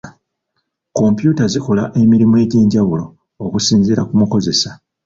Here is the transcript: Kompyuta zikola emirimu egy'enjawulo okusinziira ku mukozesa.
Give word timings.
Kompyuta 0.97 1.43
zikola 1.53 1.83
emirimu 2.01 2.35
egy'enjawulo 2.43 3.05
okusinziira 3.45 4.01
ku 4.05 4.13
mukozesa. 4.19 4.69